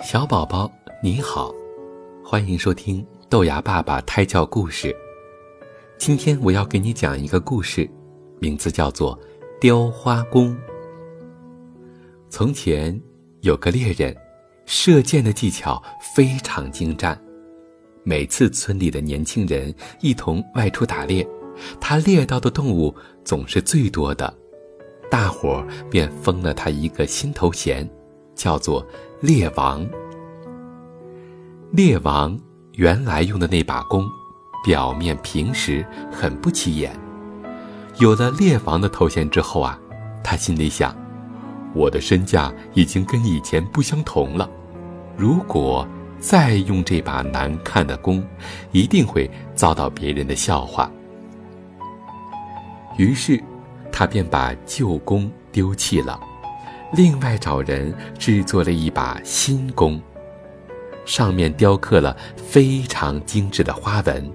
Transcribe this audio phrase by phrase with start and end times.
[0.00, 0.70] 小宝宝
[1.02, 1.54] 你好，
[2.22, 4.94] 欢迎收听豆芽爸爸胎教故事。
[5.96, 7.88] 今天我要给你讲一个故事，
[8.40, 9.16] 名字叫做
[9.60, 10.50] 《雕花弓》。
[12.28, 13.00] 从前
[13.40, 14.14] 有个猎人，
[14.66, 15.82] 射箭的技巧
[16.14, 17.18] 非常精湛。
[18.02, 21.26] 每次村里的年轻人一同外出打猎，
[21.80, 24.32] 他猎到的动物总是最多的，
[25.10, 27.88] 大伙儿便封了他一个新头衔，
[28.34, 28.86] 叫做
[29.24, 29.82] 猎王。
[31.70, 32.38] 猎王
[32.72, 34.06] 原来用的那把弓，
[34.62, 35.82] 表面平时
[36.12, 36.94] 很不起眼。
[37.96, 39.80] 有了猎王的头衔之后啊，
[40.22, 40.94] 他心里想：
[41.72, 44.46] 我的身价已经跟以前不相同了，
[45.16, 45.88] 如果……
[46.20, 48.22] 再用这把难看的弓，
[48.72, 50.90] 一定会遭到别人的笑话。
[52.96, 53.42] 于是，
[53.92, 56.18] 他便把旧弓丢弃了，
[56.96, 60.00] 另外找人制作了一把新弓，
[61.04, 64.30] 上面雕刻了非常精致的花纹。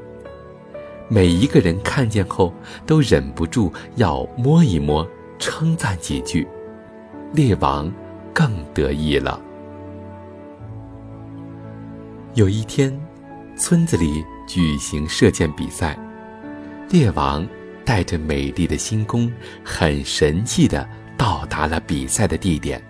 [1.07, 2.53] 每一个人看见后，
[2.85, 6.45] 都忍不住要摸一摸，称赞几句。
[7.31, 7.89] 猎王
[8.33, 9.39] 更得意了。
[12.33, 12.99] 有一天，
[13.55, 15.97] 村子里举行射箭比赛，
[16.89, 17.47] 猎王
[17.85, 19.31] 带着美丽的新弓，
[19.63, 20.87] 很神气地
[21.19, 22.81] 到达了比赛的地点。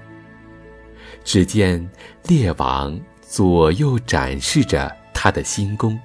[1.24, 1.90] 只见
[2.28, 6.00] 猎王左右展示着他的新弓，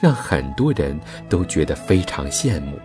[0.00, 2.78] 让很多人都觉得非常羡慕，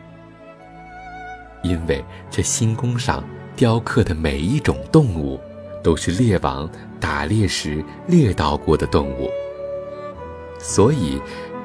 [1.63, 3.23] 因为这新弓上
[3.55, 5.39] 雕刻的每一种动物，
[5.81, 9.29] 都是猎王打猎时猎到过的动物。
[10.59, 11.21] 所以，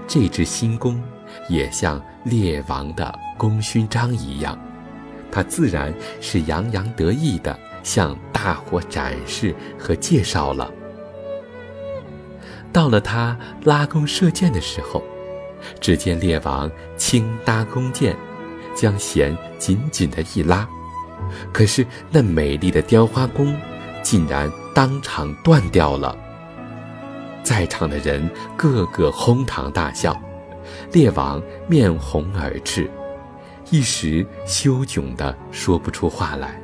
[0.06, 1.02] 这只新弓
[1.48, 4.58] 也像猎王的功勋章一样，
[5.30, 10.70] 他自然是洋洋得意地向大伙展示和介绍了。
[12.72, 15.02] 到了他拉弓射箭的时候，
[15.80, 18.16] 只见列王轻搭弓箭，
[18.74, 20.68] 将弦紧紧地一拉，
[21.52, 23.56] 可是那美丽的雕花弓
[24.02, 26.16] 竟然当场断掉了。
[27.42, 30.14] 在场的人个个哄堂大笑，
[30.92, 32.88] 列王面红耳赤，
[33.70, 36.58] 一时羞窘的说不出话来。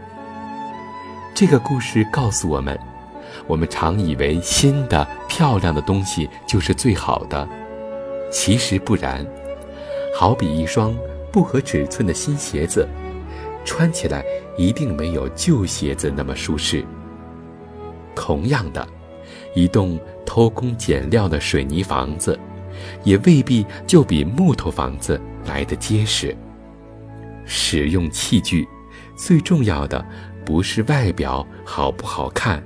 [1.35, 2.79] 这个故事告诉我们：
[3.47, 7.47] 我们常以为新的、漂亮的东西就是最好的，
[8.31, 9.27] 其实不然。
[10.17, 10.97] 好比一双
[11.33, 12.89] 不合尺寸的新鞋子，
[13.65, 14.25] 穿起来
[14.57, 16.85] 一定没有旧鞋子那么舒适。
[18.15, 18.87] 同样的。
[19.55, 22.39] 一栋偷工减料的水泥房子，
[23.05, 26.37] 也未必就比木头房子来得结实。
[27.45, 28.67] 使用器具，
[29.17, 30.05] 最重要的
[30.45, 32.63] 不是外表好不好看，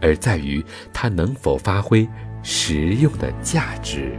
[0.00, 2.06] 而在于它能否发挥
[2.42, 4.16] 实用的价值。